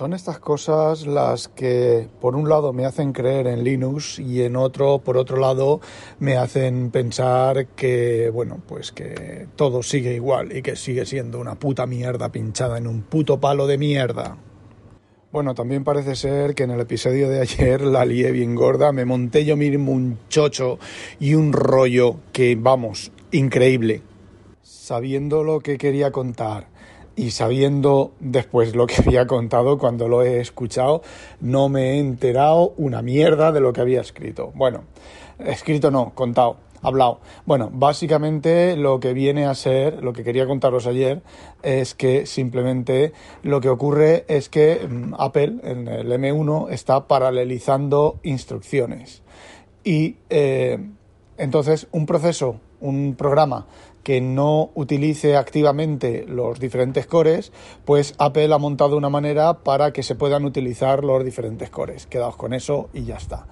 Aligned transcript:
Son 0.00 0.14
estas 0.14 0.38
cosas 0.38 1.06
las 1.06 1.48
que 1.48 2.08
por 2.22 2.34
un 2.34 2.48
lado 2.48 2.72
me 2.72 2.86
hacen 2.86 3.12
creer 3.12 3.46
en 3.46 3.62
Linux 3.62 4.18
y 4.18 4.40
en 4.40 4.56
otro, 4.56 5.00
por 5.00 5.18
otro 5.18 5.36
lado, 5.36 5.82
me 6.18 6.38
hacen 6.38 6.90
pensar 6.90 7.66
que, 7.76 8.30
bueno, 8.30 8.62
pues 8.66 8.92
que 8.92 9.46
todo 9.56 9.82
sigue 9.82 10.14
igual 10.14 10.56
y 10.56 10.62
que 10.62 10.74
sigue 10.74 11.04
siendo 11.04 11.38
una 11.38 11.56
puta 11.56 11.84
mierda 11.84 12.32
pinchada 12.32 12.78
en 12.78 12.86
un 12.86 13.02
puto 13.02 13.40
palo 13.40 13.66
de 13.66 13.76
mierda. 13.76 14.38
Bueno, 15.32 15.54
también 15.54 15.84
parece 15.84 16.16
ser 16.16 16.54
que 16.54 16.62
en 16.62 16.70
el 16.70 16.80
episodio 16.80 17.28
de 17.28 17.42
ayer 17.42 17.82
la 17.82 18.06
lié 18.06 18.30
bien 18.30 18.54
gorda, 18.54 18.92
me 18.92 19.04
monté 19.04 19.44
yo 19.44 19.58
mismo 19.58 19.92
un 19.92 20.16
chocho 20.30 20.78
y 21.18 21.34
un 21.34 21.52
rollo 21.52 22.16
que, 22.32 22.56
vamos, 22.58 23.12
increíble. 23.32 24.00
Sabiendo 24.62 25.44
lo 25.44 25.60
que 25.60 25.76
quería 25.76 26.10
contar 26.10 26.69
y 27.20 27.32
sabiendo 27.32 28.12
después 28.18 28.74
lo 28.74 28.86
que 28.86 28.94
había 29.06 29.26
contado 29.26 29.76
cuando 29.76 30.08
lo 30.08 30.22
he 30.22 30.40
escuchado, 30.40 31.02
no 31.40 31.68
me 31.68 31.92
he 31.92 31.98
enterado 31.98 32.72
una 32.78 33.02
mierda 33.02 33.52
de 33.52 33.60
lo 33.60 33.74
que 33.74 33.82
había 33.82 34.00
escrito. 34.00 34.52
Bueno, 34.54 34.84
escrito 35.38 35.90
no, 35.90 36.12
contado, 36.14 36.56
hablado. 36.80 37.20
Bueno, 37.44 37.68
básicamente 37.70 38.74
lo 38.74 39.00
que 39.00 39.12
viene 39.12 39.44
a 39.44 39.54
ser, 39.54 40.02
lo 40.02 40.14
que 40.14 40.24
quería 40.24 40.46
contaros 40.46 40.86
ayer, 40.86 41.20
es 41.62 41.94
que 41.94 42.24
simplemente 42.24 43.12
lo 43.42 43.60
que 43.60 43.68
ocurre 43.68 44.24
es 44.26 44.48
que 44.48 44.88
mm, 44.88 45.14
Apple 45.18 45.56
en 45.62 45.88
el 45.88 46.10
M1 46.10 46.70
está 46.70 47.06
paralelizando 47.06 48.18
instrucciones. 48.22 49.22
Y 49.84 50.16
eh, 50.30 50.78
entonces 51.36 51.86
un 51.92 52.06
proceso, 52.06 52.60
un 52.80 53.14
programa 53.14 53.66
que 54.02 54.20
no 54.20 54.70
utilice 54.74 55.36
activamente 55.36 56.24
los 56.26 56.58
diferentes 56.58 57.06
cores, 57.06 57.52
pues 57.84 58.14
Apple 58.18 58.52
ha 58.52 58.58
montado 58.58 58.96
una 58.96 59.10
manera 59.10 59.62
para 59.62 59.92
que 59.92 60.02
se 60.02 60.14
puedan 60.14 60.44
utilizar 60.44 61.04
los 61.04 61.24
diferentes 61.24 61.70
cores. 61.70 62.06
Quedaos 62.06 62.36
con 62.36 62.54
eso 62.54 62.88
y 62.92 63.04
ya 63.04 63.16
está. 63.16 63.46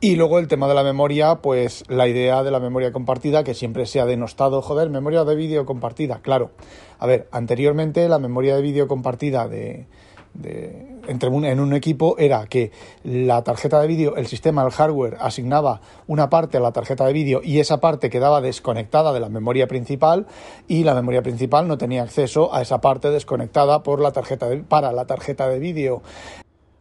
Y 0.00 0.14
luego 0.14 0.38
el 0.38 0.46
tema 0.46 0.68
de 0.68 0.74
la 0.74 0.84
memoria, 0.84 1.36
pues 1.36 1.82
la 1.88 2.06
idea 2.06 2.44
de 2.44 2.52
la 2.52 2.60
memoria 2.60 2.92
compartida, 2.92 3.42
que 3.42 3.54
siempre 3.54 3.84
se 3.86 4.00
ha 4.00 4.06
denostado, 4.06 4.62
joder, 4.62 4.90
memoria 4.90 5.24
de 5.24 5.34
vídeo 5.34 5.66
compartida, 5.66 6.20
claro. 6.22 6.52
A 7.00 7.06
ver, 7.06 7.28
anteriormente 7.32 8.08
la 8.08 8.20
memoria 8.20 8.54
de 8.54 8.62
vídeo 8.62 8.86
compartida 8.86 9.48
de, 9.48 9.86
entre 10.42 11.28
en 11.28 11.60
un 11.60 11.72
equipo 11.72 12.16
era 12.18 12.46
que 12.46 12.70
la 13.02 13.42
tarjeta 13.42 13.80
de 13.80 13.86
vídeo, 13.86 14.16
el 14.16 14.26
sistema, 14.26 14.64
el 14.64 14.70
hardware, 14.70 15.16
asignaba 15.20 15.80
una 16.06 16.30
parte 16.30 16.58
a 16.58 16.60
la 16.60 16.72
tarjeta 16.72 17.06
de 17.06 17.12
vídeo 17.12 17.40
y 17.42 17.60
esa 17.60 17.80
parte 17.80 18.10
quedaba 18.10 18.40
desconectada 18.40 19.12
de 19.12 19.20
la 19.20 19.28
memoria 19.28 19.66
principal 19.66 20.26
y 20.68 20.84
la 20.84 20.94
memoria 20.94 21.22
principal 21.22 21.66
no 21.66 21.78
tenía 21.78 22.02
acceso 22.02 22.54
a 22.54 22.62
esa 22.62 22.80
parte 22.80 23.10
desconectada 23.10 23.82
por 23.82 24.00
la 24.00 24.12
tarjeta 24.12 24.48
para 24.68 24.92
la 24.92 25.06
tarjeta 25.06 25.48
de 25.48 25.58
vídeo. 25.58 26.02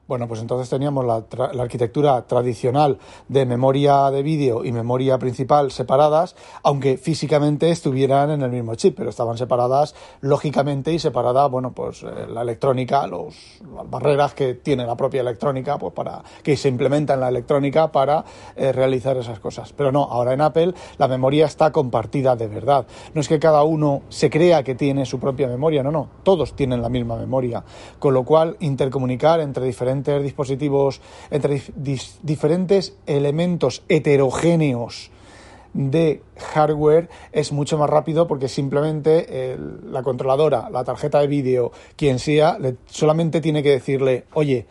Bueno, 0.07 0.29
pues 0.29 0.39
entonces 0.39 0.69
teníamos 0.69 1.05
la, 1.05 1.25
arquitectura 1.61 2.25
tradicional 2.25 2.97
de 3.27 3.45
memoria 3.45 4.09
de 4.09 4.23
vídeo 4.23 4.63
y 4.63 4.71
memoria 4.71 5.17
principal 5.17 5.69
separadas, 5.69 6.37
aunque 6.63 6.97
físicamente 6.97 7.69
estuvieran 7.71 8.31
en 8.31 8.41
el 8.41 8.49
mismo 8.49 8.75
chip, 8.75 8.95
pero 8.95 9.09
estaban 9.09 9.37
separadas 9.37 9.95
lógicamente 10.21 10.93
y 10.93 10.99
separada, 10.99 11.47
bueno, 11.47 11.73
pues 11.73 12.03
eh, 12.03 12.25
la 12.29 12.43
electrónica, 12.43 13.05
los, 13.05 13.35
las 13.75 13.89
barreras 13.89 14.33
que 14.33 14.53
tiene 14.53 14.85
la 14.85 14.95
propia 14.95 15.19
electrónica, 15.19 15.77
pues 15.77 15.91
para 15.91 16.23
que 16.41 16.55
se 16.55 16.69
implementa 16.69 17.15
en 17.15 17.19
la 17.19 17.27
electrónica 17.27 17.91
para 17.91 18.23
eh, 18.55 18.71
realizar 18.71 19.17
esas 19.17 19.41
cosas. 19.41 19.73
Pero 19.73 19.91
no, 19.91 20.03
ahora 20.03 20.31
en 20.31 20.39
Apple 20.39 20.73
la 20.97 21.09
memoria 21.09 21.47
está 21.47 21.73
compartida 21.73 22.37
de 22.37 22.47
verdad. 22.47 22.87
No 23.13 23.19
es 23.19 23.27
que 23.27 23.39
cada 23.39 23.63
uno 23.63 24.03
se 24.07 24.29
crea 24.29 24.63
que 24.63 24.73
tiene 24.73 25.05
su 25.05 25.19
propia 25.19 25.49
memoria, 25.49 25.83
no, 25.83 25.91
no, 25.91 26.07
todos 26.23 26.55
tienen 26.55 26.81
la 26.81 26.87
misma 26.87 27.17
memoria, 27.17 27.61
con 27.99 28.13
lo 28.13 28.23
cual 28.23 28.55
intercomunicar 28.61 29.41
entre 29.41 29.65
diferentes 29.65 29.96
dispositivos, 30.03 31.01
entre 31.31 31.61
diferentes 32.23 32.95
elementos 33.05 33.83
heterogéneos 33.89 35.11
de 35.73 36.21
hardware 36.53 37.09
es 37.31 37.51
mucho 37.51 37.77
más 37.77 37.89
rápido 37.89 38.27
porque 38.27 38.47
simplemente 38.47 39.57
la 39.89 40.01
controladora, 40.01 40.69
la 40.69 40.83
tarjeta 40.83 41.19
de 41.19 41.27
vídeo, 41.27 41.71
quien 41.95 42.19
sea, 42.19 42.57
solamente 42.87 43.41
tiene 43.41 43.61
que 43.61 43.71
decirle, 43.71 44.25
oye, 44.33 44.65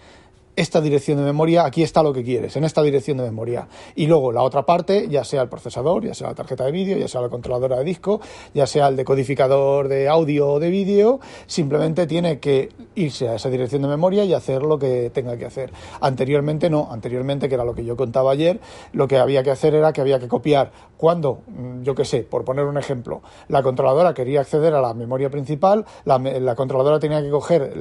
esta 0.56 0.81
dirección 0.81 1.19
de 1.19 1.25
memoria, 1.25 1.67
aquí 1.67 1.83
está 1.83 2.03
lo 2.03 2.12
que 2.12 2.25
quieres, 2.25 2.56
en 2.56 2.65
esta 2.65 2.83
dirección 2.83 3.19
de 3.19 3.25
memoria. 3.25 3.69
Y 3.94 4.06
luego 4.06 4.33
la 4.33 4.43
otra 4.43 4.65
parte, 4.65 5.06
ya 5.09 5.22
sea 5.22 5.43
el 5.43 5.49
procesador, 5.49 6.05
ya 6.05 6.15
sea 6.15 6.28
la 6.28 6.34
tarjeta 6.34 6.65
de 6.65 6.72
vídeo, 6.72 6.97
ya 6.97 7.09
sea 7.09 7.21
la 7.21 7.28
controladora 7.28 7.77
de 7.77 7.84
disco, 7.84 8.21
ya 8.55 8.67
sea 8.67 8.89
el 8.89 8.97
decodificador 8.97 9.89
de 9.89 10.09
audio 10.09 10.49
o 10.49 10.59
de 10.59 10.71
vídeo, 10.71 11.21
simplemente 11.47 12.06
tiene 12.06 12.41
que 12.41 12.71
irse 12.94 13.28
a 13.28 13.34
esa 13.34 13.50
dirección 13.50 13.83
de 13.83 13.89
memoria 13.89 14.25
y 14.25 14.33
hacer 14.33 14.62
lo 14.62 14.78
que 14.78 15.11
tenga 15.11 15.37
que 15.37 15.44
hacer. 15.44 15.72
Anteriormente 16.00 16.71
no, 16.71 16.88
anteriormente, 16.91 17.49
que 17.49 17.55
era 17.55 17.65
lo 17.65 17.75
que 17.75 17.84
yo 17.84 17.97
contaba 17.97 18.33
ayer, 18.33 18.59
lo 18.93 19.06
que 19.06 19.19
había 19.19 19.43
que 19.43 19.50
hacer 19.50 19.75
era 19.75 19.93
que 19.93 20.00
había 20.00 20.19
que 20.19 20.28
copiar 20.28 20.73
cuando, 20.97 21.43
mm, 21.47 21.83
yo 21.83 21.94
qué 21.94 22.06
sé, 22.06 22.23
por 22.23 22.44
poner 22.44 22.65
un 22.65 22.78
ejemplo, 22.78 23.21
la 23.49 23.62
controladora 23.62 24.15
quería 24.15 24.41
acceder 24.41 24.75
a 24.75 24.81
la 24.81 24.94
memoria 24.94 25.28
principal, 25.28 25.84
la, 26.05 26.55
controladora 26.55 26.99
tenía 26.99 27.21
que 27.21 27.31
coger 27.31 27.75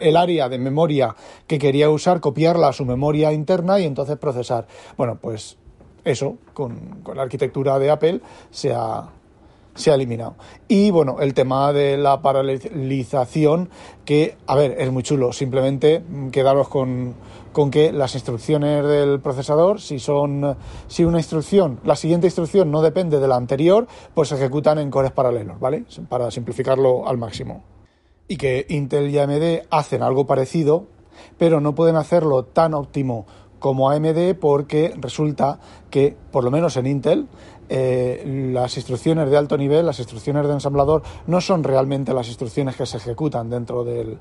el 0.00 0.16
área 0.16 0.48
de 0.48 0.58
memoria 0.58 1.14
que 1.46 1.58
quería 1.58 1.90
usar, 1.90 2.20
copiarla 2.20 2.68
a 2.68 2.72
su 2.72 2.84
memoria 2.84 3.32
interna 3.32 3.78
y 3.80 3.84
entonces 3.84 4.18
procesar. 4.18 4.66
Bueno, 4.96 5.18
pues 5.20 5.56
eso, 6.04 6.38
con, 6.54 7.02
la 7.14 7.22
arquitectura 7.22 7.78
de 7.78 7.90
Apple, 7.90 8.20
se 8.50 8.72
ha, 8.72 9.08
se 9.74 9.90
ha 9.90 9.94
eliminado. 9.94 10.36
Y 10.68 10.90
bueno, 10.90 11.16
el 11.20 11.34
tema 11.34 11.72
de 11.72 11.96
la 11.96 12.22
paralelización, 12.22 13.70
que, 14.04 14.36
a 14.46 14.56
ver, 14.56 14.76
es 14.78 14.90
muy 14.90 15.02
chulo. 15.02 15.32
Simplemente 15.32 16.02
quedaros 16.32 16.68
con, 16.68 17.14
con 17.52 17.70
que 17.70 17.92
las 17.92 18.14
instrucciones 18.14 18.84
del 18.84 19.20
procesador, 19.20 19.80
si 19.80 19.98
son, 19.98 20.56
si 20.86 21.04
una 21.04 21.18
instrucción, 21.18 21.80
la 21.84 21.96
siguiente 21.96 22.26
instrucción 22.26 22.70
no 22.70 22.82
depende 22.82 23.18
de 23.18 23.28
la 23.28 23.36
anterior, 23.36 23.86
pues 24.14 24.28
se 24.28 24.36
ejecutan 24.36 24.78
en 24.78 24.90
cores 24.90 25.12
paralelos, 25.12 25.58
¿vale? 25.58 25.84
Para 26.08 26.30
simplificarlo 26.30 27.08
al 27.08 27.18
máximo. 27.18 27.62
Y 28.28 28.36
que 28.36 28.66
Intel 28.68 29.10
y 29.10 29.18
AMD 29.18 29.66
hacen 29.70 30.02
algo 30.02 30.26
parecido, 30.26 30.86
pero 31.38 31.60
no 31.60 31.74
pueden 31.74 31.96
hacerlo 31.96 32.44
tan 32.44 32.74
óptimo 32.74 33.26
como 33.58 33.90
AMD 33.90 34.34
porque 34.40 34.94
resulta 34.98 35.60
que, 35.90 36.16
por 36.32 36.44
lo 36.44 36.50
menos 36.50 36.76
en 36.76 36.86
Intel, 36.86 37.28
eh, 37.72 38.50
las 38.52 38.76
instrucciones 38.76 39.30
de 39.30 39.36
alto 39.36 39.56
nivel, 39.56 39.86
las 39.86 40.00
instrucciones 40.00 40.44
de 40.44 40.52
ensamblador, 40.52 41.02
no 41.28 41.40
son 41.40 41.62
realmente 41.62 42.12
las 42.12 42.26
instrucciones 42.26 42.74
que 42.74 42.84
se 42.84 42.96
ejecutan 42.96 43.48
dentro 43.48 43.84
del, 43.84 44.18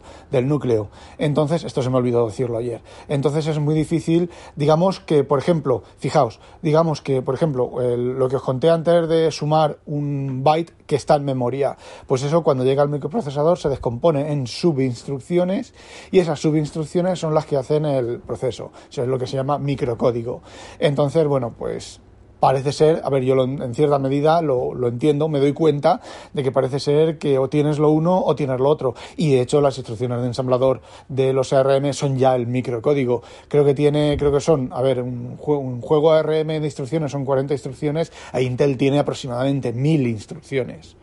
núcleo. 0.48 0.90
Entonces, 1.18 1.64
esto 1.64 1.82
se 1.82 1.90
me 1.90 1.98
olvidó 1.98 2.28
decirlo 2.28 2.60
ayer. 2.60 2.82
Entonces 3.08 3.48
es 3.48 3.58
muy 3.58 3.74
difícil, 3.74 4.30
digamos 4.56 5.00
que, 5.00 5.24
por 5.24 5.40
ejemplo, 5.40 5.82
fijaos, 5.98 6.40
digamos 6.62 7.02
que, 7.02 7.24
por 7.24 7.34
ejemplo, 7.34 7.72
lo 7.98 8.30
que 8.30 8.36
os 8.36 8.44
conté 8.44 8.70
antes 8.70 9.10
de 9.10 9.32
sumar 9.32 9.80
un 9.88 10.44
byte 10.44 10.72
que 10.86 10.96
está 10.96 11.16
en 11.16 11.26
memoria, 11.26 11.76
pues 12.06 12.22
eso 12.22 12.44
cuando 12.44 12.64
llega 12.64 12.84
al 12.84 12.90
microprocesador 12.90 13.58
se 13.58 13.70
descompone 13.70 14.32
en 14.32 14.46
subinstrucciones 14.46 15.74
y 16.12 16.20
esas 16.20 16.40
subinstrucciones 16.40 17.20
son 17.20 17.34
las 17.34 17.48
que 17.48 17.58
hacen 17.58 17.86
el 17.86 18.20
proceso. 18.20 18.72
Eso 18.92 19.02
es 19.02 19.08
lo 19.08 19.18
que 19.18 19.26
se 19.26 19.38
llama 19.38 19.58
microcódigo. 19.58 20.44
Entonces, 20.80 21.26
bueno, 21.26 21.54
pues 21.58 22.00
parece 22.40 22.72
ser, 22.72 23.02
a 23.04 23.10
ver, 23.10 23.24
yo 23.24 23.42
en 23.44 23.74
cierta 23.74 24.00
medida 24.00 24.42
lo, 24.42 24.74
lo, 24.74 24.88
entiendo, 24.88 25.28
me 25.28 25.40
doy 25.40 25.54
cuenta 25.54 26.02
de 26.34 26.44
que 26.44 26.52
parece 26.52 26.80
ser 26.80 27.18
que 27.18 27.38
o 27.38 27.50
tienes 27.50 27.80
lo 27.80 27.92
uno 27.92 28.22
o 28.24 28.36
tienes 28.36 28.60
lo 28.60 28.70
otro. 28.70 28.96
Y 29.18 29.32
de 29.32 29.42
hecho 29.42 29.62
las 29.62 29.78
instrucciones 29.78 30.22
de 30.22 30.28
ensamblador 30.28 30.82
de 31.08 31.34
los 31.34 31.54
ARM 31.54 31.94
son 31.94 32.18
ya 32.18 32.36
el 32.36 32.48
microcódigo. 32.48 33.24
Creo 33.48 33.66
que 33.66 33.74
tiene, 33.74 34.18
creo 34.18 34.32
que 34.32 34.40
son, 34.40 34.70
a 34.74 34.82
ver, 34.82 35.02
un, 35.02 35.38
un 35.46 35.82
juego 35.82 36.12
ARM 36.12 36.48
de 36.48 36.66
instrucciones 36.66 37.12
son 37.12 37.26
40 37.26 37.54
instrucciones, 37.54 38.12
e 38.34 38.44
Intel 38.44 38.78
tiene 38.78 39.00
aproximadamente 39.00 39.74
1000 39.74 40.08
instrucciones. 40.08 40.96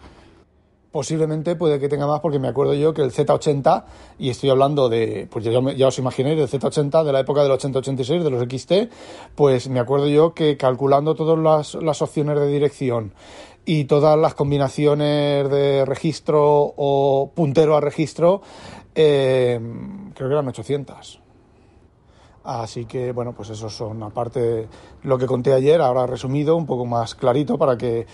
Posiblemente 0.97 1.57
puede 1.57 1.79
que 1.79 1.91
tenga 1.91 2.07
más 2.07 2.21
porque 2.21 2.39
me 2.39 2.49
acuerdo 2.49 2.73
yo 2.73 2.95
que 2.95 3.03
el 3.03 3.13
Z80, 3.13 3.85
y 4.19 4.31
estoy 4.31 4.49
hablando 4.49 4.89
de, 4.89 5.29
pues 5.31 5.45
ya, 5.45 5.89
os 5.89 5.99
imaginéis, 5.99 6.39
del 6.39 6.49
Z80 6.49 7.05
de 7.05 7.13
la 7.13 7.21
época 7.21 7.43
del 7.43 7.53
8086, 7.53 8.25
de 8.25 8.31
los 8.31 8.43
XT, 8.43 8.73
pues 9.35 9.69
me 9.69 9.79
acuerdo 9.79 10.09
yo 10.09 10.33
que 10.33 10.57
calculando 10.57 11.15
todas 11.15 11.39
las, 11.39 11.75
las 11.85 12.01
opciones 12.01 12.41
de 12.41 12.47
dirección 12.47 13.13
y 13.67 13.85
todas 13.85 14.19
las 14.19 14.33
combinaciones 14.33 15.51
de 15.51 15.85
registro 15.85 16.73
o 16.75 17.31
puntero 17.35 17.77
a 17.77 17.83
registro, 17.83 18.41
eh, 18.95 19.61
creo 20.15 20.29
que 20.31 20.33
eran 20.33 20.49
800. 20.49 21.21
Así 22.43 22.87
que, 22.87 23.13
bueno, 23.13 23.35
pues 23.35 23.51
esos 23.51 23.77
son, 23.77 24.03
aparte 24.03 24.67
lo 25.03 25.19
que 25.19 25.27
conté 25.27 25.53
ayer, 25.53 25.83
ahora 25.83 26.07
resumido, 26.07 26.57
un 26.57 26.65
poco 26.65 26.87
más 26.87 27.15
clarito 27.15 27.59
para 27.59 27.77
que 27.77 28.07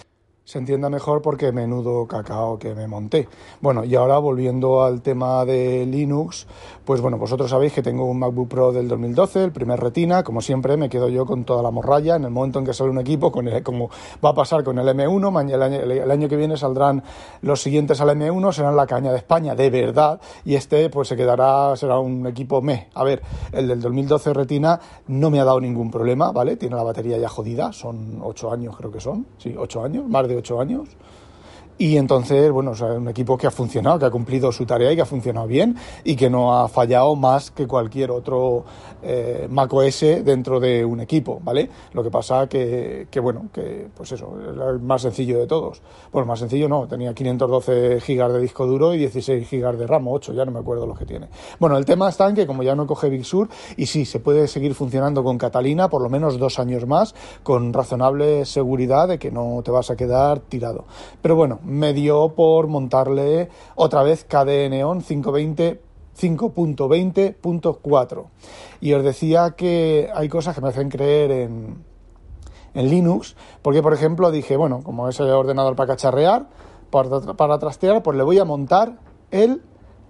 se 0.45 0.59
entienda 0.59 0.91
mejor 0.91 1.23
porque 1.23 1.53
menudo 1.53 2.07
cacao 2.07 2.59
que 2.59 2.75
me 2.75 2.89
monté. 2.89 3.29
Bueno, 3.61 3.85
y 3.85 3.95
ahora 3.95 4.19
volviendo 4.19 4.83
al 4.83 5.01
tema 5.01 5.45
de 5.45 5.87
Linux, 5.87 6.47
pues 6.85 7.01
bueno, 7.01 7.17
vosotros 7.17 7.49
sabéis 7.49 7.73
que 7.73 7.83
tengo 7.83 8.07
un 8.07 8.19
MacBook 8.19 8.49
Pro 8.49 8.73
del 8.73 8.89
2012, 8.89 9.45
el 9.45 9.53
primer 9.53 9.79
retina, 9.79 10.25
como 10.25 10.41
siempre 10.41 10.77
me 10.77 10.89
quedo 10.89 11.09
yo 11.09 11.27
con 11.27 11.45
toda 11.45 11.63
la 11.63 11.71
morralla 11.71 12.17
en 12.17 12.25
el 12.25 12.31
momento 12.31 12.59
en 12.59 12.65
que 12.65 12.75
sale 12.75 12.91
un 12.91 12.99
equipo, 12.99 13.31
con 13.31 13.47
el, 13.47 13.63
como 13.63 13.89
va 14.25 14.31
a 14.31 14.35
pasar 14.35 14.65
con 14.65 14.79
el 14.79 14.89
M1, 14.89 15.53
el 15.53 15.63
año, 15.63 15.81
el 15.81 16.11
año 16.11 16.29
que 16.29 16.37
viene 16.37 16.57
saldrán 16.57 17.05
los 17.41 17.63
siguientes 17.63 18.01
al 18.01 18.09
M1, 18.11 18.53
serán 18.53 18.75
la 18.75 18.87
caña 18.87 19.13
de 19.13 19.19
España, 19.19 19.55
de 19.55 19.71
verdad, 19.71 20.21
y 20.45 20.57
este 20.57 20.91
pues 20.91 21.07
se 21.07 21.17
quedará, 21.17 21.77
será 21.77 22.01
un 22.01 22.27
equipo 22.27 22.61
me. 22.61 22.89
A 22.95 23.05
ver, 23.05 23.23
el 23.53 23.69
del 23.69 23.81
2012 23.81 24.35
retina 24.35 24.81
no 25.07 25.31
me 25.31 25.39
ha 25.39 25.45
dado 25.45 25.61
ningún 25.61 25.91
problema, 25.91 26.33
¿vale? 26.33 26.57
Tiene 26.57 26.75
la 26.75 26.83
batería 26.83 27.17
ya 27.19 27.29
jodida, 27.29 27.73
son 27.73 28.19
8 28.23 28.53
años 28.53 28.77
creo 28.77 28.91
que 28.91 29.01
son, 29.01 29.27
sí, 29.39 29.55
8 29.57 29.85
años, 29.85 30.09
más 30.09 30.27
de 30.27 30.32
8 30.37 30.61
años. 30.61 30.89
Y 31.83 31.97
entonces, 31.97 32.49
bueno, 32.53 32.75
es 32.75 32.81
un 32.81 33.09
equipo 33.09 33.37
que 33.37 33.49
ha 33.49 33.51
funcionado, 33.51 33.99
que 33.99 34.05
ha 34.05 34.11
cumplido 34.11 34.53
su 34.53 34.65
tarea 34.65 34.93
y 34.93 34.95
que 34.95 35.03
ha 35.03 35.05
funcionado 35.05 35.49
bien 35.49 35.75
y 36.05 36.15
que 36.15 36.31
no 36.31 36.57
ha 36.57 36.69
fallado 36.69 37.17
más 37.17 37.51
que 37.51 37.67
cualquier 37.67 38.13
otro 38.13 38.65
eh, 39.03 39.49
macOS 39.51 40.03
dentro 40.25 40.61
de 40.61 40.85
un 40.85 41.01
equipo, 41.01 41.41
¿vale? 41.43 41.69
Lo 41.93 42.05
que 42.05 42.11
pasa 42.13 42.47
que, 42.47 43.09
que, 43.11 43.19
bueno, 43.19 43.49
que 43.53 43.89
pues 43.97 44.13
eso, 44.13 44.33
el 44.71 44.79
más 44.79 45.03
sencillo 45.03 45.41
de 45.41 45.49
todos. 45.49 45.83
Bueno, 46.13 46.27
más 46.27 46.39
sencillo 46.39 46.69
no, 46.69 46.87
tenía 46.87 47.13
512 47.15 48.01
gigas 48.01 48.33
de 48.33 48.39
disco 48.39 48.65
duro 48.65 48.95
y 48.95 48.99
16 48.99 49.49
gigas 49.49 49.77
de 49.77 49.89
RAM, 49.89 50.07
8, 50.07 50.35
ya 50.35 50.45
no 50.45 50.53
me 50.53 50.61
acuerdo 50.61 50.87
los 50.87 50.97
que 50.97 51.05
tiene. 51.05 51.31
Bueno, 51.59 51.77
el 51.77 51.85
tema 51.85 52.09
está 52.09 52.29
en 52.29 52.37
que 52.37 52.47
como 52.47 52.63
ya 52.63 52.77
no 52.77 52.87
coge 52.87 53.09
Big 53.09 53.25
Sur, 53.25 53.49
y 53.77 53.87
sí, 53.87 54.05
se 54.05 54.21
puede 54.21 54.47
seguir 54.47 54.77
funcionando 54.77 55.25
con 55.25 55.37
Catalina 55.37 55.91
por 55.91 56.01
lo 56.01 56.09
menos 56.09 56.39
dos 56.39 56.61
años 56.61 56.87
más, 56.87 57.17
con 57.43 57.73
razonable 57.73 58.45
seguridad 58.45 59.09
de 59.09 59.19
que 59.19 59.33
no 59.33 59.63
te 59.65 59.73
vas 59.73 59.91
a 59.91 59.97
quedar 59.97 60.39
tirado. 60.39 60.85
Pero 61.21 61.35
bueno, 61.35 61.59
me 61.73 61.93
dio 61.93 62.35
por 62.35 62.69
montarle 62.69 63.49
otra 63.75 64.03
vez 64.03 64.25
KDE 64.25 64.69
Neon 64.69 65.01
520 65.01 65.81
5.20.4 66.21 68.27
y 68.83 68.93
os 68.93 69.03
decía 69.03 69.55
que 69.57 70.11
hay 70.15 70.29
cosas 70.29 70.55
que 70.55 70.61
me 70.61 70.69
hacen 70.69 70.91
creer 70.91 71.31
en, 71.31 71.83
en 72.75 72.91
Linux 72.91 73.35
porque 73.63 73.83
por 73.83 73.95
ejemplo 73.95 74.31
dije 74.31 74.59
bueno 74.59 74.83
como 74.83 75.09
es 75.09 75.19
el 75.21 75.31
ordenador 75.31 75.75
para 75.75 75.95
cacharrear 75.95 76.51
para, 76.91 77.21
para 77.21 77.59
trastear 77.59 78.03
pues 78.03 78.19
le 78.19 78.25
voy 78.25 78.39
a 78.39 78.45
montar 78.45 78.99
el 79.31 79.63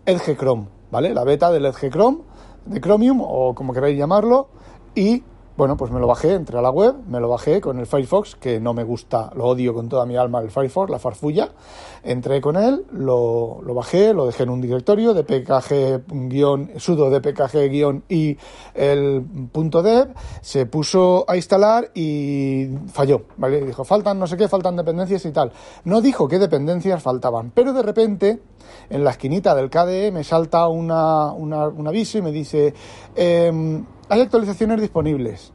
Edge 0.05 0.37
Chrome 0.37 0.67
vale 0.91 1.15
la 1.15 1.23
beta 1.23 1.53
del 1.53 1.67
Edge 1.67 1.89
Chrome 1.89 2.19
de 2.67 2.81
Chromium 2.81 3.21
o 3.23 3.55
como 3.55 3.73
queráis 3.73 3.97
llamarlo 3.97 4.49
y 4.97 5.23
bueno, 5.57 5.77
pues 5.77 5.91
me 5.91 6.01
lo 6.01 6.07
bajé, 6.07 6.35
entré 6.35 6.59
a 6.59 6.63
la 6.63 6.71
web, 6.71 6.95
me 7.07 7.21
lo 7.21 7.29
bajé 7.29 7.61
con 7.61 7.79
el 7.79 7.87
Firefox, 7.87 8.37
que 8.37 8.59
no 8.59 8.73
me 8.73 8.85
gusta, 8.85 9.31
lo 9.35 9.45
odio 9.45 9.75
con 9.75 9.89
toda 9.89 10.07
mi 10.07 10.17
alma 10.17 10.41
el 10.41 10.51
Firefox, 10.51 10.91
la 10.91 10.99
farfulla. 10.99 11.51
Entré 12.03 12.41
con 12.41 12.57
él, 12.57 12.87
lo, 12.91 13.61
lo 13.63 13.75
bajé, 13.75 14.15
lo 14.15 14.27
dejé 14.27 14.45
en 14.45 14.51
un 14.51 14.61
directorio 14.61 15.15
de 15.15 15.25
pkg 15.25 16.81
sudo 16.81 17.11
de 17.11 17.21
pkg 17.21 18.03
y 18.09 18.37
el 18.75 19.25
punto 19.53 19.83
dev, 19.83 20.15
se 20.41 20.67
puso 20.67 21.25
a 21.29 21.37
instalar 21.37 21.91
y 21.95 22.69
falló, 22.93 23.27
¿vale? 23.37 23.61
Dijo, 23.61 23.85
faltan 23.85 24.19
no 24.19 24.27
sé 24.27 24.37
qué, 24.37 24.49
faltan 24.49 24.77
dependencias 24.77 25.25
y 25.27 25.33
tal. 25.33 25.53
No 25.85 26.01
dijo 26.01 26.29
qué 26.29 26.39
dependencias 26.39 27.03
faltaban, 27.03 27.53
pero 27.55 27.73
de 27.73 27.83
repente 27.83 28.41
en 28.89 29.05
la 29.05 29.11
esquinita 29.11 29.55
del 29.55 29.69
KDE 29.69 30.11
me 30.13 30.25
salta 30.25 30.67
una, 30.69 31.33
una, 31.33 31.69
un 31.69 31.87
aviso 31.87 32.19
y 32.19 32.23
me 32.23 32.33
dice... 32.33 32.73
Eh, 33.15 33.83
hay 34.09 34.21
actualizaciones 34.21 34.81
disponibles. 34.81 35.53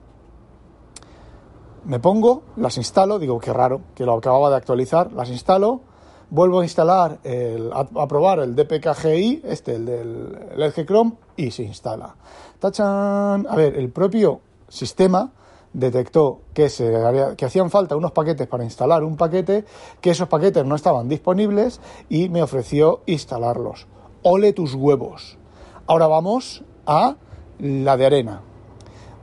Me 1.86 2.00
pongo, 2.00 2.44
las 2.58 2.78
instalo, 2.78 3.18
digo 3.20 3.40
que 3.40 3.54
raro, 3.54 3.82
que 3.96 4.06
lo 4.06 4.14
acababa 4.14 4.50
de 4.50 4.58
actualizar, 4.58 5.14
las 5.14 5.30
instalo, 5.30 5.82
vuelvo 6.30 6.60
a 6.60 6.64
instalar, 6.64 7.20
el, 7.24 7.72
a, 7.74 8.08
probar 8.08 8.40
el 8.40 8.56
DPKGI, 8.56 9.42
este, 9.46 9.76
el 9.76 9.86
del 9.86 10.38
el 10.58 10.86
Chrome, 10.86 11.14
y 11.36 11.52
se 11.52 11.64
instala. 11.64 12.16
¡Tachan! 12.60 13.48
A 13.48 13.56
ver, 13.56 13.78
el 13.78 13.90
propio 13.90 14.42
sistema 14.68 15.32
detectó 15.74 16.42
que, 16.54 16.70
se, 16.70 16.92
que 17.38 17.46
hacían 17.46 17.70
falta 17.70 17.96
unos 17.96 18.12
paquetes 18.12 18.48
para 18.48 18.64
instalar 18.64 19.04
un 19.04 19.16
paquete, 19.16 19.66
que 20.02 20.10
esos 20.10 20.28
paquetes 20.28 20.66
no 20.66 20.76
estaban 20.76 21.08
disponibles 21.08 21.80
y 22.10 22.30
me 22.30 22.42
ofreció 22.42 23.02
instalarlos. 23.06 23.88
Ole 24.24 24.54
tus 24.54 24.74
huevos. 24.74 25.38
Ahora 25.86 26.08
vamos 26.08 26.64
a 26.86 27.16
la 27.60 27.98
de 27.98 28.06
arena. 28.06 28.42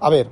A 0.01 0.11
ver, 0.11 0.29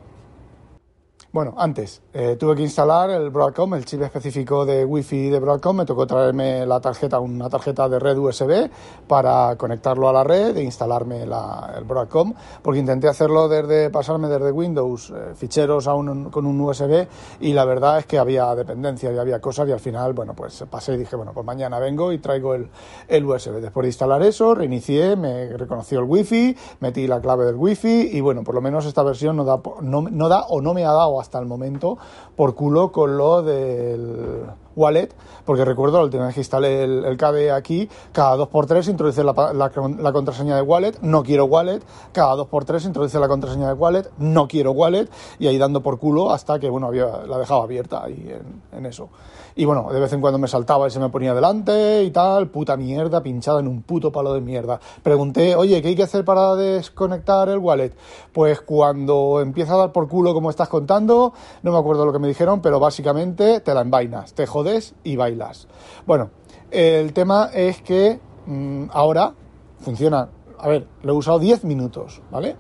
bueno, 1.33 1.55
antes 1.57 2.03
eh, 2.13 2.37
tuve 2.39 2.57
que 2.57 2.63
instalar 2.63 3.09
el 3.09 3.31
Broadcom, 3.31 3.73
el 3.73 3.87
chip 3.87 4.03
específico 4.03 4.67
de 4.67 4.85
Wi-Fi 4.85 5.31
de 5.31 5.41
Broadcom. 5.41 5.79
Me 5.79 5.87
tocó 5.87 6.07
traerme 6.07 6.67
la 6.67 6.79
tarjeta, 6.79 7.21
una 7.21 7.49
tarjeta 7.49 7.89
de 7.89 7.99
red 7.99 8.19
USB 8.19 8.69
para 9.09 9.57
conectarlo 9.57 10.11
a 10.11 10.13
la 10.13 10.25
red 10.25 10.55
e 10.59 10.63
instalarme 10.63 11.25
la, 11.25 11.73
el 11.79 11.85
Broadcom, 11.85 12.35
porque 12.61 12.81
intenté 12.81 13.09
hacerlo 13.09 13.49
desde 13.49 13.89
pasarme 13.89 14.29
desde 14.29 14.53
Windows 14.53 15.09
eh, 15.09 15.35
ficheros 15.35 15.89
a 15.89 15.95
un, 15.95 16.29
con 16.29 16.45
un 16.45 16.61
USB 16.61 17.07
y 17.41 17.55
la 17.55 17.65
verdad 17.65 18.01
es 18.01 18.05
que 18.05 18.19
había 18.19 18.55
dependencia 18.55 19.11
y 19.11 19.17
había 19.17 19.41
cosas 19.41 19.67
y 19.71 19.73
al 19.73 19.81
final, 19.81 20.13
bueno, 20.13 20.35
pues 20.35 20.63
pasé 20.69 20.93
y 20.93 20.97
dije, 20.99 21.17
bueno, 21.17 21.33
pues 21.33 21.47
mañana 21.47 21.79
vengo 21.79 22.13
y 22.13 22.19
traigo 22.19 22.55
el, 22.55 22.69
el 23.09 23.25
USB. 23.25 23.53
Después 23.53 23.85
de 23.85 23.89
instalar 23.89 24.23
eso, 24.23 24.55
reinicié, 24.55 25.17
me 25.17 25.57
reconoció 25.57 26.01
el 26.01 26.05
Wi-Fi, 26.05 26.57
metí 26.81 27.07
la 27.07 27.23
clave 27.23 27.47
del 27.47 27.57
Wi-Fi 27.57 28.11
y 28.13 28.21
bueno, 28.21 28.45
por 28.45 28.55
lo 28.55 28.61
menos 28.61 28.85
esta 28.85 29.03
versión 29.03 29.37
no 29.37 29.45
da, 29.47 29.59
no, 29.81 30.03
no 30.03 30.29
da 30.29 30.43
o 30.51 30.61
no 30.61 30.75
me 30.75 30.85
ha 30.85 30.93
dado 30.93 31.22
hasta 31.23 31.39
el 31.39 31.47
momento 31.47 31.97
por 32.37 32.55
culo 32.55 32.93
con 32.93 33.17
lo 33.17 33.43
del 33.43 34.45
wallet, 34.77 35.09
porque 35.45 35.65
recuerdo 35.65 35.99
la 35.99 36.05
última 36.05 36.27
vez 36.27 36.35
que 36.35 36.41
instalé 36.41 36.85
el, 36.85 37.05
el 37.05 37.17
KDE 37.17 37.51
aquí, 37.51 37.89
cada 38.13 38.37
2x3 38.37 38.91
introduce 38.91 39.25
la, 39.25 39.33
la, 39.53 39.71
la, 39.99 40.13
contraseña 40.13 40.57
de 40.57 40.63
wallet, 40.63 40.99
no 41.03 41.23
quiero 41.23 41.47
wallet, 41.47 41.81
cada 42.13 42.35
2x3 42.37 42.87
introduce 42.87 43.19
la 43.19 43.29
contraseña 43.29 43.69
de 43.69 43.75
wallet, 43.75 44.11
no 44.19 44.49
quiero 44.49 44.73
wallet, 44.73 45.09
y 45.39 45.47
ahí 45.47 45.59
dando 45.59 45.83
por 45.83 45.99
culo 45.99 46.33
hasta 46.33 46.59
que, 46.59 46.69
bueno, 46.69 46.89
había, 46.89 47.07
la 47.27 47.39
dejaba 47.39 47.65
abierta 47.65 48.05
ahí 48.05 48.31
en, 48.31 48.79
en 48.79 48.87
eso. 48.87 49.09
Y 49.55 49.67
bueno, 49.67 49.89
de 49.93 50.01
vez 50.01 50.13
en 50.13 50.21
cuando 50.21 50.39
me 50.39 50.49
saltaba 50.49 50.87
y 50.89 50.91
se 50.91 50.99
me 50.99 51.11
ponía 51.11 51.35
delante 51.35 52.03
y 52.05 52.11
tal, 52.11 52.49
puta 52.49 52.77
mierda, 52.77 53.23
pinchada 53.23 53.61
en 53.61 53.69
un 53.69 53.83
puto 53.83 54.11
palo 54.11 54.33
de 54.33 54.41
mierda. 54.41 54.81
Pregunté, 55.03 55.57
oye, 55.57 55.83
¿qué 55.83 55.89
hay 55.89 55.95
que 55.95 56.05
hacer 56.05 56.25
para 56.25 56.55
desconectar 56.57 57.49
el 57.51 57.59
wallet? 57.59 57.93
Pues 58.33 58.63
cuando 58.63 59.41
empieza 59.43 59.75
a 59.75 59.77
dar 59.77 59.93
por 59.93 60.09
culo 60.09 60.33
como 60.33 60.49
estás 60.49 60.69
contando, 60.69 61.35
no 61.63 61.73
me 61.73 61.79
acuerdo 61.79 62.07
lo 62.07 62.13
que 62.13 62.19
me 62.19 62.29
dijeron, 62.29 62.63
pero 62.63 62.81
básicamente 62.81 63.61
te 63.61 63.75
la 63.75 63.83
envainas, 63.83 64.33
te 64.33 64.47
jodes 64.63 64.95
y 65.03 65.17
bailas. 65.17 65.67
Bueno, 66.07 66.31
el 66.71 67.13
tema 67.13 67.51
es 67.53 67.83
que 67.83 68.21
mmm, 68.47 68.85
ahora 68.93 69.35
funciona, 69.81 70.29
a 70.59 70.69
ver, 70.69 70.87
lo 71.03 71.13
he 71.13 71.17
usado 71.17 71.39
10 71.39 71.65
minutos, 71.65 72.23
¿vale? 72.31 72.57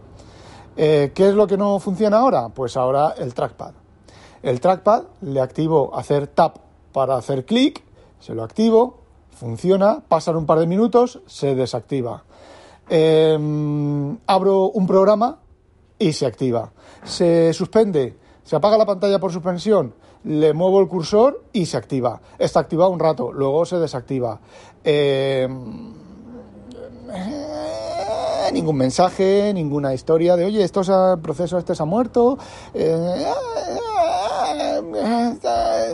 Eh, 0.76 1.12
¿Qué 1.14 1.28
es 1.28 1.34
lo 1.34 1.46
que 1.46 1.56
no 1.56 1.78
funciona 1.78 2.18
ahora? 2.18 2.48
Pues 2.48 2.76
ahora 2.76 3.14
el 3.18 3.34
trackpad. 3.34 3.74
El 4.42 4.60
trackpad 4.60 5.04
le 5.20 5.40
activo 5.40 5.94
hacer 5.94 6.26
tap 6.26 6.56
para 6.92 7.16
hacer 7.16 7.44
clic, 7.44 7.84
se 8.18 8.34
lo 8.34 8.42
activo, 8.42 8.98
funciona, 9.30 10.02
pasan 10.08 10.36
un 10.36 10.46
par 10.46 10.58
de 10.58 10.66
minutos, 10.66 11.20
se 11.26 11.54
desactiva. 11.54 12.24
Eh, 12.88 13.38
abro 14.26 14.70
un 14.70 14.86
programa 14.86 15.38
y 15.98 16.12
se 16.12 16.26
activa. 16.26 16.72
Se 17.04 17.52
suspende, 17.52 18.16
se 18.44 18.56
apaga 18.56 18.76
la 18.78 18.86
pantalla 18.86 19.18
por 19.18 19.32
suspensión, 19.32 19.94
le 20.24 20.52
muevo 20.52 20.80
el 20.80 20.88
cursor 20.88 21.42
y 21.52 21.66
se 21.66 21.76
activa. 21.76 22.20
Está 22.38 22.60
activado 22.60 22.90
un 22.90 22.98
rato, 22.98 23.32
luego 23.32 23.64
se 23.64 23.78
desactiva. 23.78 24.40
Eh, 24.84 25.48
ningún 28.52 28.76
mensaje, 28.76 29.52
ninguna 29.54 29.94
historia 29.94 30.36
de, 30.36 30.44
oye, 30.44 30.62
esto 30.62 30.80
el 30.80 31.20
proceso 31.20 31.58
este 31.58 31.74
se 31.74 31.82
ha 31.82 31.86
muerto. 31.86 32.38
Eh, 32.74 33.26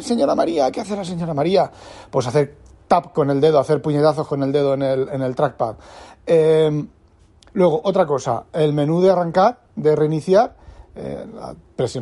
señora 0.01 0.35
María, 0.35 0.71
¿qué 0.71 0.81
hace 0.81 0.97
la 0.97 1.05
señora 1.05 1.35
María? 1.35 1.71
Pues 2.11 2.27
hacer 2.27 2.57
tap 2.87 3.13
con 3.13 3.31
el 3.31 3.41
dedo, 3.41 3.59
hacer 3.59 3.81
puñetazos 3.83 4.27
con 4.27 4.43
el 4.43 4.53
dedo 4.53 4.75
en 4.75 4.83
el, 4.83 5.09
en 5.11 5.23
el 5.23 5.35
trackpad. 5.35 5.77
Eh, 6.27 6.87
luego, 7.53 7.81
otra 7.85 8.07
cosa, 8.07 8.45
el 8.53 8.73
menú 8.73 9.01
de 9.01 9.11
arrancar, 9.11 9.61
de 9.77 9.95
reiniciar, 9.95 10.55
eh, 10.99 11.27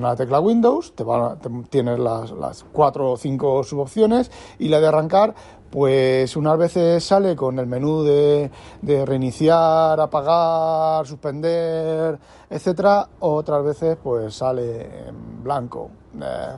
la 0.00 0.16
tecla 0.16 0.40
Windows, 0.40 0.94
te, 0.94 1.04
va, 1.04 1.36
te 1.36 1.50
tienes 1.68 1.98
las, 1.98 2.64
cuatro 2.72 3.12
o 3.12 3.16
cinco 3.16 3.62
subopciones 3.62 4.30
y 4.58 4.68
la 4.68 4.80
de 4.80 4.86
arrancar, 4.86 5.34
pues 5.70 6.36
unas 6.36 6.56
veces 6.56 7.04
sale 7.04 7.36
con 7.36 7.58
el 7.58 7.66
menú 7.66 8.02
de, 8.02 8.50
de 8.80 9.04
reiniciar, 9.04 10.00
apagar, 10.00 11.06
suspender, 11.06 12.18
etcétera, 12.48 13.08
otras 13.20 13.64
veces 13.64 13.98
pues 14.02 14.34
sale 14.34 15.08
en 15.08 15.42
blanco. 15.42 15.90
Eh, 16.20 16.56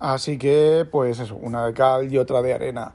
Así 0.00 0.38
que, 0.38 0.88
pues 0.90 1.20
eso, 1.20 1.36
una 1.36 1.66
de 1.66 1.74
cal 1.74 2.10
y 2.10 2.16
otra 2.16 2.40
de 2.40 2.54
arena. 2.54 2.90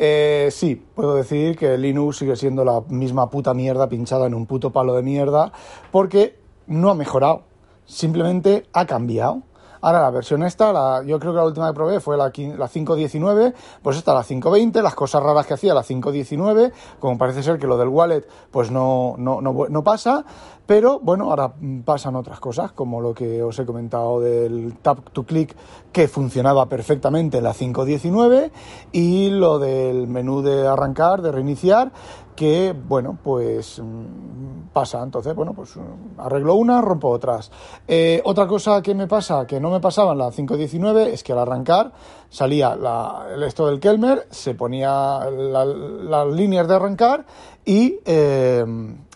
Eh, 0.00 0.50
sí, 0.52 0.80
puedo 0.94 1.16
decir 1.16 1.56
que 1.56 1.76
Linux 1.76 2.18
sigue 2.18 2.36
siendo 2.36 2.64
la 2.64 2.82
misma 2.88 3.30
puta 3.30 3.52
mierda 3.52 3.88
pinchada 3.88 4.28
en 4.28 4.34
un 4.34 4.46
puto 4.46 4.70
palo 4.70 4.94
de 4.94 5.02
mierda, 5.02 5.52
porque 5.90 6.38
no 6.68 6.88
ha 6.90 6.94
mejorado, 6.94 7.42
simplemente 7.84 8.66
ha 8.72 8.86
cambiado. 8.86 9.42
Ahora 9.80 10.00
la 10.00 10.10
versión 10.10 10.42
esta, 10.42 10.72
la, 10.72 11.02
yo 11.04 11.18
creo 11.18 11.32
que 11.32 11.38
la 11.38 11.44
última 11.44 11.68
que 11.68 11.74
probé 11.74 12.00
fue 12.00 12.16
la, 12.16 12.24
la 12.24 12.68
5.19, 12.68 13.54
pues 13.82 13.96
esta 13.96 14.14
la 14.14 14.22
5.20, 14.22 14.82
las 14.82 14.94
cosas 14.94 15.22
raras 15.22 15.46
que 15.46 15.54
hacía 15.54 15.74
la 15.74 15.82
5.19, 15.82 16.72
como 16.98 17.18
parece 17.18 17.42
ser 17.42 17.58
que 17.58 17.66
lo 17.66 17.76
del 17.76 17.88
wallet 17.88 18.26
pues 18.50 18.70
no, 18.70 19.14
no, 19.18 19.40
no, 19.40 19.54
no 19.68 19.84
pasa, 19.84 20.24
pero 20.66 21.00
bueno, 21.00 21.30
ahora 21.30 21.54
pasan 21.84 22.16
otras 22.16 22.40
cosas, 22.40 22.72
como 22.72 23.00
lo 23.00 23.14
que 23.14 23.42
os 23.42 23.58
he 23.58 23.64
comentado 23.64 24.20
del 24.20 24.76
tap 24.82 24.98
to 25.12 25.24
click 25.24 25.56
que 25.92 26.08
funcionaba 26.08 26.66
perfectamente 26.66 27.38
en 27.38 27.44
la 27.44 27.54
5.19 27.54 28.50
y 28.92 29.30
lo 29.30 29.58
del 29.58 30.06
menú 30.08 30.42
de 30.42 30.66
arrancar, 30.66 31.22
de 31.22 31.32
reiniciar, 31.32 31.90
que, 32.38 32.72
bueno, 32.72 33.18
pues 33.20 33.80
mm, 33.80 34.68
pasa. 34.72 35.02
Entonces, 35.02 35.34
bueno, 35.34 35.54
pues 35.54 35.74
mm, 35.74 36.20
arreglo 36.20 36.54
una, 36.54 36.80
rompo 36.80 37.08
otras. 37.08 37.50
Eh, 37.88 38.22
otra 38.24 38.46
cosa 38.46 38.80
que 38.80 38.94
me 38.94 39.08
pasa, 39.08 39.44
que 39.44 39.58
no 39.58 39.70
me 39.70 39.80
pasaba 39.80 40.12
en 40.12 40.18
la 40.18 40.28
5.19, 40.28 41.08
es 41.08 41.24
que 41.24 41.32
al 41.32 41.40
arrancar 41.40 41.90
salía 42.30 42.76
la, 42.76 43.26
esto 43.44 43.66
del 43.66 43.80
Kelmer, 43.80 44.28
se 44.30 44.54
ponía 44.54 45.28
las 45.28 46.28
líneas 46.28 46.68
de 46.68 46.74
arrancar 46.76 47.26
y 47.64 47.98
eh, 48.04 48.64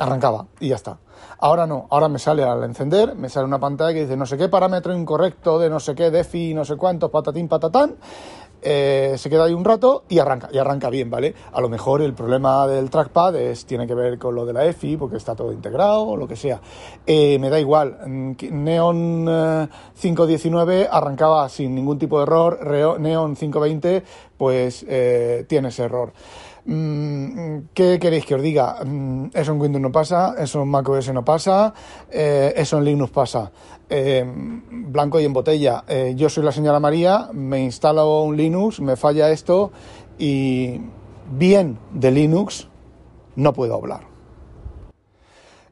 arrancaba 0.00 0.46
y 0.58 0.70
ya 0.70 0.74
está. 0.74 0.98
Ahora 1.38 1.66
no, 1.66 1.86
ahora 1.90 2.08
me 2.08 2.18
sale 2.18 2.42
al 2.42 2.62
encender, 2.64 3.14
me 3.14 3.28
sale 3.28 3.46
una 3.46 3.58
pantalla 3.58 3.92
que 3.92 4.02
dice 4.02 4.16
no 4.16 4.26
sé 4.26 4.36
qué 4.36 4.48
parámetro 4.48 4.96
incorrecto 4.96 5.58
de 5.58 5.70
no 5.70 5.80
sé 5.80 5.94
qué, 5.94 6.10
defi, 6.10 6.54
no 6.54 6.64
sé 6.64 6.76
cuántos, 6.76 7.10
patatín, 7.10 7.48
patatán. 7.48 7.96
Eh, 8.62 9.14
se 9.18 9.28
queda 9.28 9.44
ahí 9.44 9.52
un 9.52 9.64
rato 9.64 10.04
y 10.08 10.18
arranca, 10.18 10.48
y 10.52 10.58
arranca 10.58 10.88
bien, 10.88 11.10
¿vale? 11.10 11.34
A 11.52 11.60
lo 11.60 11.68
mejor 11.68 12.00
el 12.00 12.14
problema 12.14 12.66
del 12.66 12.90
trackpad 12.90 13.34
es, 13.36 13.66
tiene 13.66 13.86
que 13.86 13.94
ver 13.94 14.18
con 14.18 14.34
lo 14.34 14.46
de 14.46 14.52
la 14.52 14.64
EFI, 14.66 14.96
porque 14.96 15.16
está 15.16 15.34
todo 15.34 15.52
integrado 15.52 16.02
o 16.02 16.16
lo 16.16 16.28
que 16.28 16.36
sea. 16.36 16.60
Eh, 17.06 17.38
me 17.38 17.50
da 17.50 17.58
igual, 17.58 17.98
mm, 18.06 18.32
Neon 18.52 19.68
519 20.00 20.82
eh, 20.82 20.88
arrancaba 20.90 21.48
sin 21.48 21.74
ningún 21.74 21.98
tipo 21.98 22.18
de 22.18 22.22
error, 22.22 23.00
Neon 23.00 23.34
520 23.34 24.02
pues 24.36 24.84
tiene 25.46 25.68
ese 25.68 25.84
error. 25.84 26.12
Mm, 26.64 27.72
¿Qué 27.74 27.98
queréis 27.98 28.24
que 28.24 28.36
os 28.36 28.42
diga? 28.42 28.84
Mm, 28.84 29.30
eso 29.34 29.52
en 29.52 29.60
Windows 29.60 29.82
no 29.82 29.90
pasa, 29.90 30.34
eso 30.38 30.62
en 30.62 30.68
macOS 30.68 31.12
no 31.12 31.24
pasa, 31.24 31.74
eh, 32.10 32.54
eso 32.56 32.78
en 32.78 32.84
Linux 32.84 33.10
pasa. 33.10 33.50
Eh, 33.90 34.24
blanco 34.70 35.18
y 35.20 35.24
en 35.24 35.32
botella. 35.32 35.84
Eh, 35.88 36.14
yo 36.16 36.28
soy 36.28 36.44
la 36.44 36.52
señora 36.52 36.78
María, 36.78 37.28
me 37.32 37.62
instalo 37.62 38.22
un 38.22 38.36
Linux, 38.36 38.80
me 38.80 38.96
falla 38.96 39.30
esto 39.30 39.72
y 40.18 40.80
bien 41.32 41.78
de 41.92 42.10
Linux 42.10 42.68
no 43.34 43.52
puedo 43.52 43.74
hablar. 43.74 44.12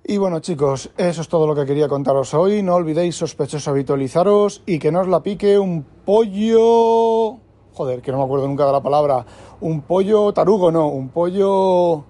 Y 0.03 0.17
bueno 0.17 0.41
chicos, 0.41 0.91
eso 0.97 1.21
es 1.21 1.29
todo 1.29 1.47
lo 1.47 1.55
que 1.55 1.67
quería 1.67 1.87
contaros 1.87 2.35
hoy. 2.35 2.63
No 2.63 2.75
olvidéis 2.75 3.15
sospechosos 3.15 3.69
habitualizaros 3.69 4.63
y 4.67 4.81
que 4.81 4.91
no 4.91 5.01
os 5.01 5.09
la 5.09 5.23
pique 5.23 5.57
un 5.57 5.85
pollo 6.05 7.39
joder, 7.75 8.03
que 8.03 8.13
no 8.13 8.19
me 8.19 8.25
acuerdo 8.25 8.47
nunca 8.47 8.67
de 8.67 8.73
la 8.73 8.83
palabra, 8.83 9.25
un 9.61 9.83
pollo 9.83 10.33
tarugo, 10.33 10.71
no, 10.71 10.89
un 10.89 11.09
pollo 11.09 12.05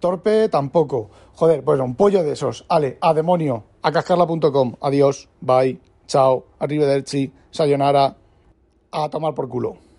torpe 0.00 0.48
tampoco. 0.48 1.10
Joder, 1.34 1.64
pues 1.64 1.80
un 1.80 1.94
pollo 1.94 2.22
de 2.22 2.32
esos. 2.32 2.64
Ale, 2.68 2.98
a 3.00 3.14
demonio, 3.14 3.64
a 3.82 3.92
cascarla.com. 3.92 4.74
Adiós, 4.80 5.28
bye, 5.40 5.78
chao, 6.06 6.44
arrivederci, 6.58 7.32
sayonara, 7.50 8.16
a 8.90 9.08
tomar 9.08 9.34
por 9.34 9.48
culo. 9.48 9.89